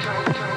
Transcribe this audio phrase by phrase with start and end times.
[0.00, 0.47] Joe, Joe.